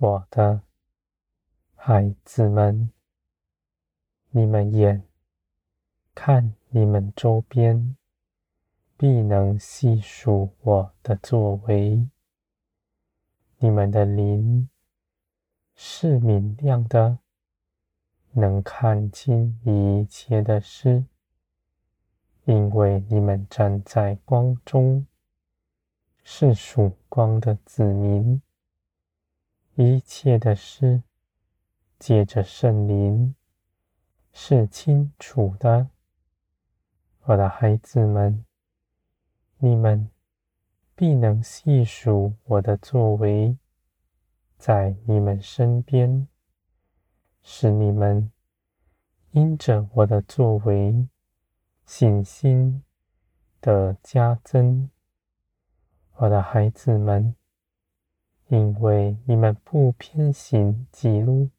[0.00, 0.62] 我的
[1.74, 2.92] 孩子们，
[4.30, 5.02] 你们眼
[6.14, 7.96] 看你们周边，
[8.96, 12.08] 必能细数我的作为。
[13.58, 14.68] 你们的灵
[15.74, 17.18] 是明亮的，
[18.30, 21.06] 能看清一切的事，
[22.44, 25.04] 因为你们站在光中，
[26.22, 28.40] 是曙光的子民。
[29.80, 31.04] 一切的事，
[32.00, 33.36] 借着圣灵
[34.32, 35.90] 是清楚的。
[37.26, 38.44] 我的孩子们，
[39.58, 40.10] 你们
[40.96, 43.56] 必能细数我的作为，
[44.56, 46.26] 在你们身边，
[47.44, 48.32] 使你们
[49.30, 51.06] 因着我的作为，
[51.86, 52.82] 信心
[53.60, 54.90] 的加增。
[56.16, 57.36] 我的孩子们。
[58.48, 61.50] 因为你们不偏行己路，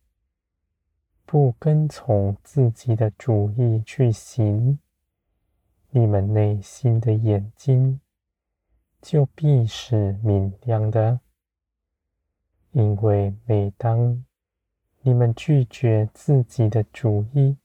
[1.24, 4.80] 不跟从自己的主意去行，
[5.92, 8.02] 你们内心的眼睛
[9.00, 11.20] 就必是明亮的。
[12.72, 14.26] 因为每当
[15.02, 17.58] 你们拒绝自己的主意，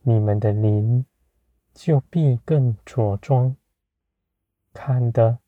[0.00, 1.04] 你们的灵
[1.74, 3.54] 就必更茁壮，
[4.72, 5.38] 看得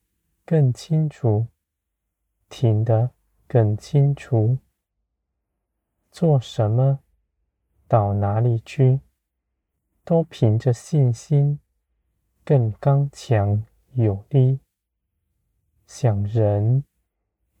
[0.45, 1.47] 更清楚。
[2.51, 3.11] 听得
[3.47, 4.57] 更清楚，
[6.11, 6.99] 做什么，
[7.87, 8.99] 到哪里去，
[10.03, 11.61] 都凭着信心，
[12.43, 13.63] 更刚强
[13.93, 14.59] 有力，
[15.87, 16.83] 像人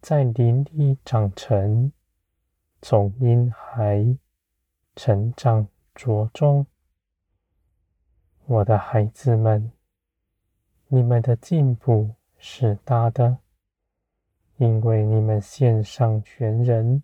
[0.01, 1.93] 在林里长成，
[2.81, 4.17] 从婴孩
[4.97, 6.65] 成长茁壮。
[8.45, 9.71] 我的孩子们，
[10.89, 13.37] 你们的进步是大的。
[14.61, 17.01] 因为你们献上全人，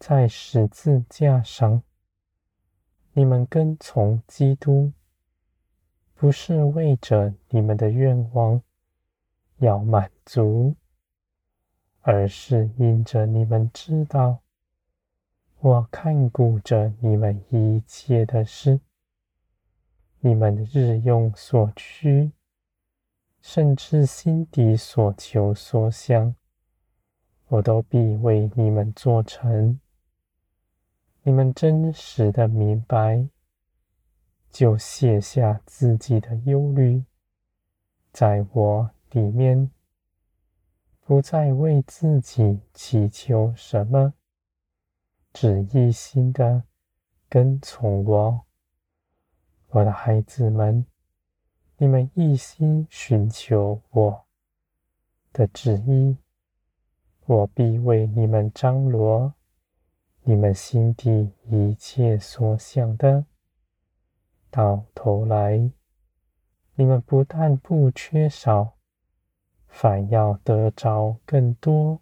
[0.00, 1.80] 在十字架上，
[3.12, 4.92] 你们跟从基督，
[6.16, 8.60] 不是为着你们的愿望
[9.58, 10.74] 要满足，
[12.00, 14.40] 而是因着你们知道，
[15.60, 18.80] 我看顾着你们一切的事，
[20.18, 22.32] 你们的日用所需，
[23.40, 26.34] 甚至心底所求所想。
[27.50, 29.80] 我都必为你们做成。
[31.24, 33.28] 你们真实的明白，
[34.52, 37.04] 就卸下自己的忧虑，
[38.12, 39.68] 在我里面，
[41.00, 44.14] 不再为自己祈求什么，
[45.32, 46.62] 只一心的
[47.28, 48.46] 跟从我。
[49.70, 50.86] 我的孩子们，
[51.78, 54.24] 你们一心寻求我
[55.32, 56.16] 的旨意。
[57.30, 59.34] 我必为你们张罗
[60.24, 63.24] 你们心底一切所想的，
[64.50, 65.70] 到头来，
[66.74, 68.74] 你们不但不缺少，
[69.68, 72.00] 反要得着更多、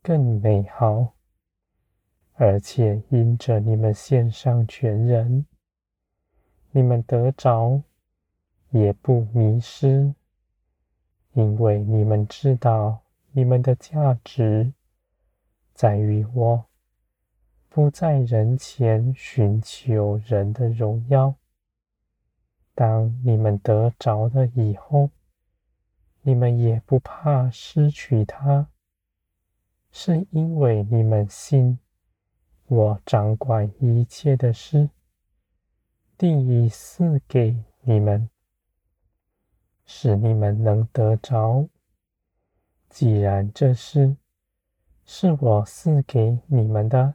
[0.00, 1.14] 更美好，
[2.34, 5.46] 而且因着你们献上全人，
[6.70, 7.82] 你们得着
[8.70, 10.14] 也不迷失，
[11.32, 13.02] 因为你们知道。
[13.34, 14.74] 你们的价值
[15.72, 16.66] 在于我，
[17.70, 21.34] 不在人前寻求人的荣耀。
[22.74, 25.10] 当你们得着了以后，
[26.20, 28.68] 你们也不怕失去它，
[29.90, 31.78] 是因为你们信
[32.66, 34.90] 我掌管一切的事，
[36.18, 38.28] 定已赐给你们，
[39.86, 41.66] 使你们能得着。
[42.92, 44.18] 既然这事
[45.06, 47.14] 是我赐给你们的，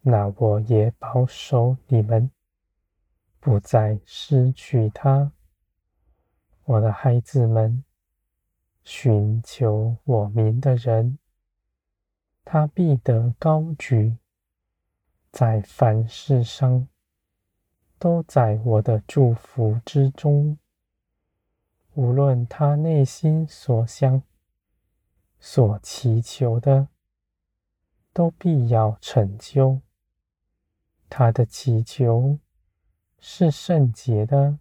[0.00, 2.28] 那我也保守你们，
[3.38, 5.30] 不再失去它。
[6.64, 7.84] 我的孩子们，
[8.82, 11.16] 寻求我名的人，
[12.44, 14.16] 他必得高举，
[15.30, 16.88] 在凡事上
[18.00, 20.58] 都在我的祝福之中，
[21.94, 24.20] 无论他内心所想。
[25.38, 26.88] 所祈求的，
[28.12, 29.80] 都必要成就。
[31.08, 32.38] 他的祈求
[33.18, 34.58] 是圣洁的，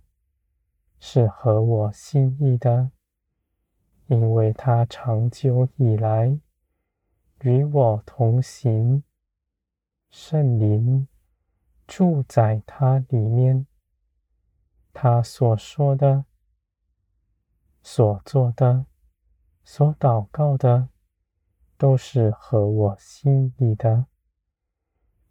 [1.00, 2.92] 是合我心意的，
[4.08, 6.40] 因为他长久以来
[7.42, 9.04] 与我同行，
[10.10, 11.08] 圣灵
[11.88, 13.66] 住在他里面，
[14.94, 16.26] 他所说的，
[17.82, 18.86] 所做的。
[19.68, 20.90] 所祷告的，
[21.76, 24.06] 都是合我心意的。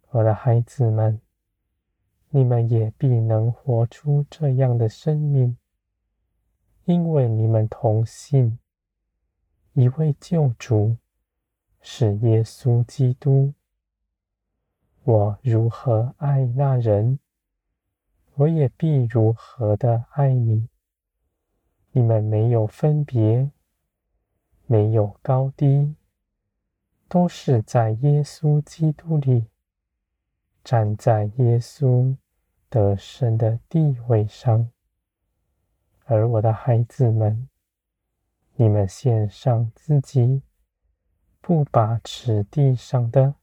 [0.09, 1.21] 我的孩子们，
[2.29, 5.57] 你们也必能活出这样的生命，
[6.83, 8.59] 因为你们同信
[9.71, 10.97] 一位救主，
[11.79, 13.53] 是耶稣基督。
[15.03, 17.19] 我如何爱那人，
[18.33, 20.67] 我也必如何的爱你。
[21.91, 23.49] 你们没有分别，
[24.67, 25.95] 没有高低，
[27.07, 29.45] 都是在耶稣基督里，
[30.63, 32.15] 站在耶稣
[32.69, 34.71] 得胜的地位上。
[36.05, 37.47] 而我的孩子们，
[38.55, 40.41] 你们献上自己，
[41.41, 43.35] 不把持地上的。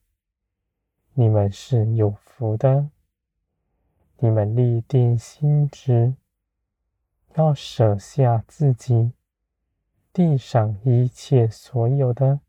[1.14, 2.88] 你们是有福的，
[4.19, 6.14] 你们立定心志，
[7.34, 9.12] 要舍下自己
[10.12, 12.40] 地上一切所有的，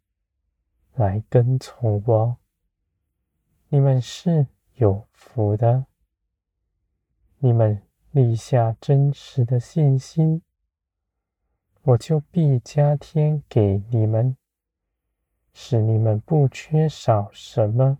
[0.96, 2.38] 来跟从我。
[3.70, 5.86] 你们是有福的，
[7.40, 7.82] 你们
[8.12, 10.42] 立下真实的信心，
[11.84, 14.36] 我就必加添给你们，
[15.54, 18.00] 使你们不缺少什么。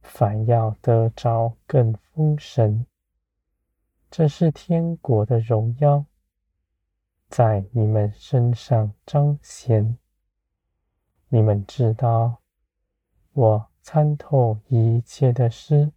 [0.00, 2.86] 反要得着更丰盛，
[4.10, 6.04] 这是天国的荣耀，
[7.28, 9.98] 在你们身上彰显。
[11.28, 12.40] 你们知道，
[13.32, 15.92] 我参透一切的事，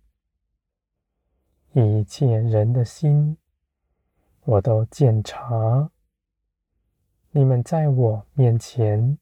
[1.74, 3.38] 一切人的心，
[4.42, 5.90] 我都鉴察。
[7.32, 9.18] 你们在我面前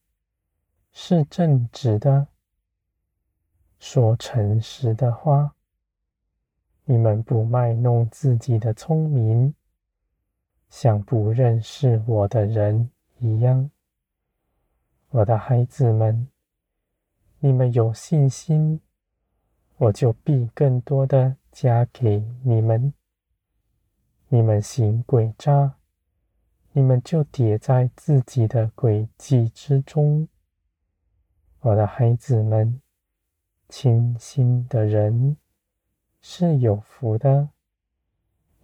[0.90, 2.26] 是正直的。
[3.78, 5.54] 说诚实的话，
[6.84, 9.54] 你们不卖弄自己的聪明，
[10.70, 13.70] 像不认识我的人一样。
[15.10, 16.28] 我的孩子们，
[17.40, 18.80] 你们有信心，
[19.76, 22.94] 我就必更多的加给你们。
[24.28, 25.74] 你们行诡诈，
[26.72, 30.26] 你们就跌在自己的诡计之中。
[31.60, 32.80] 我的孩子们。
[33.72, 35.36] 清心的人
[36.20, 37.50] 是有福的，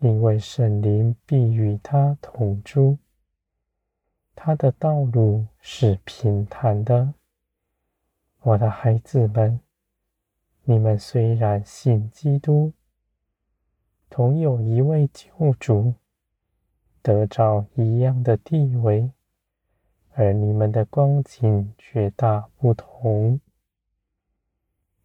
[0.01, 2.99] 因为圣灵必与他同住。
[4.35, 7.15] 他的道路是平坦的。
[8.43, 9.59] 我的孩子们，
[10.65, 12.73] 你们虽然信基督，
[14.11, 15.95] 同有一位救主，
[17.03, 19.11] 得着一样的地位，
[20.13, 23.41] 而你们的光景却大不同。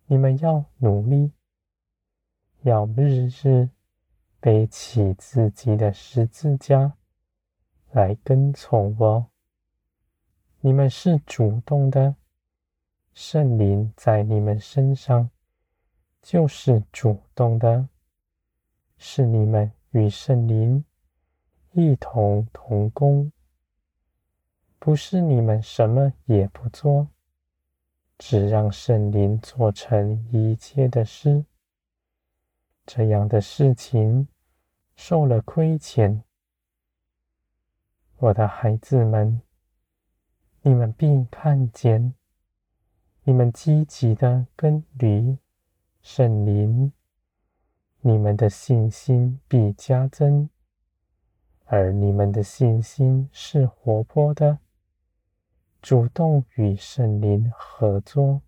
[0.06, 1.32] 你们要努力，
[2.64, 3.70] 要日日
[4.42, 6.98] 背起自己的十字架
[7.92, 9.28] 来跟从我。
[10.62, 12.16] 你们是主动的，
[13.14, 15.30] 圣灵在你们身上
[16.24, 17.88] 就是主动的，
[18.98, 20.83] 是你们与圣灵
[21.74, 23.31] 一同同工，
[24.80, 27.07] 不是你们什么也不做。
[28.18, 31.44] 只让圣灵做成一切的事，
[32.94, 34.28] 这样的事情
[34.98, 36.26] 受了亏欠。
[38.18, 39.42] 我的孩子们，
[40.62, 42.14] 你们必看见，
[43.24, 45.38] 你们积极的跟驴
[46.02, 46.92] 圣灵，
[48.02, 50.50] 你们的信心必加增，
[51.64, 54.60] 而你们的信心是活泼的。
[55.81, 58.42] 主动与圣灵合作，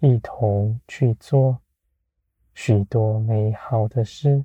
[0.00, 1.60] 一同去做
[2.54, 4.44] 许多美好的事。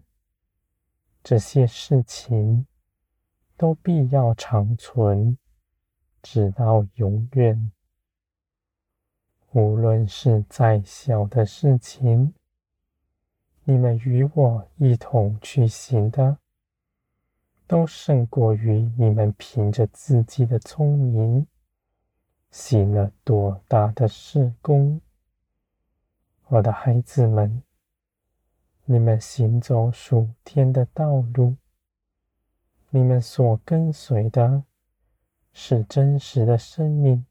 [1.23, 2.65] 这些事情
[3.55, 5.37] 都必要长存，
[6.21, 7.71] 直到永远。
[9.51, 12.33] 无论是再小的事情，
[13.63, 16.37] 你们与我一同去行的，
[17.67, 21.45] 都胜过于你们凭着自己的聪明
[22.49, 25.01] 行了多大的事功。
[26.47, 27.61] 我的孩子们，
[28.91, 31.55] 你们行走属天的道路，
[32.89, 34.63] 你们所跟随的
[35.53, 37.23] 是真实的生命，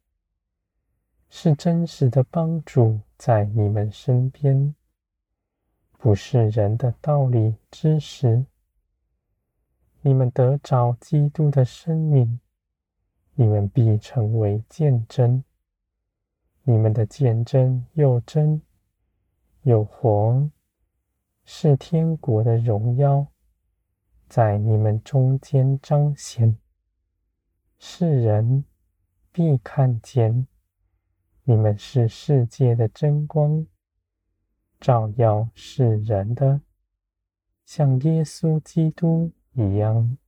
[1.28, 4.72] 是真实的帮助在你们身边，
[5.98, 8.46] 不是人的道理知识。
[10.02, 12.38] 你们得着基督的生命，
[13.34, 15.42] 你们必成为见证。
[16.62, 18.62] 你们的见证又真
[19.62, 20.48] 又活，
[21.50, 23.26] 是天国的荣耀，
[24.28, 26.58] 在你们中间彰显。
[27.78, 28.66] 世人
[29.32, 30.46] 必看见，
[31.44, 33.66] 你们是世界的真光，
[34.78, 36.60] 照耀世人的，
[37.64, 40.18] 像耶稣基督一样。